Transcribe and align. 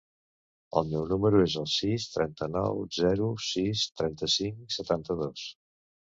El 0.79 0.87
meu 0.93 1.03
número 1.11 1.41
es 1.47 1.57
el 1.63 1.67
sis, 1.73 2.07
trenta-nou, 2.13 2.81
zero, 2.97 3.29
sis, 3.51 3.85
trenta-cinc, 4.03 4.67
setanta-dos. 4.79 5.47